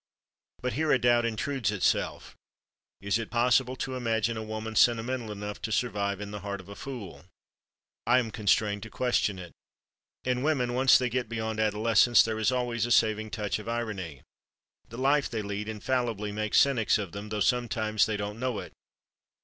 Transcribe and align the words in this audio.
But 0.63 0.73
here 0.73 0.91
a 0.91 0.97
doubt 0.97 1.25
intrudes 1.25 1.69
itself: 1.69 2.35
is 3.01 3.19
it 3.19 3.29
possible 3.29 3.75
to 3.75 3.93
imagine 3.95 4.35
a 4.35 4.41
woman 4.41 4.75
sentimental 4.75 5.31
enough 5.31 5.61
to 5.61 5.71
survive 5.71 6.19
"In 6.19 6.31
the 6.31 6.39
Heart 6.39 6.59
of 6.59 6.69
a 6.69 6.75
Fool"? 6.75 7.25
I 8.07 8.17
am 8.17 8.31
constrained 8.31 8.81
to 8.81 8.89
question 8.89 9.37
it. 9.37 9.51
In 10.23 10.41
women, 10.41 10.73
once 10.73 10.97
they 10.97 11.07
get 11.07 11.29
beyond 11.29 11.59
adolescence, 11.59 12.23
there 12.23 12.39
is 12.39 12.51
always 12.51 12.87
a 12.87 12.91
saving 12.91 13.29
touch 13.29 13.59
of 13.59 13.69
irony; 13.69 14.23
the 14.89 14.97
life 14.97 15.29
they 15.29 15.43
lead 15.43 15.69
infallibly 15.69 16.31
makes 16.31 16.59
cynics 16.59 16.97
of 16.97 17.11
them, 17.11 17.29
though 17.29 17.39
sometimes 17.39 18.07
they 18.07 18.17
don't 18.17 18.39
know 18.39 18.57
it. 18.57 18.73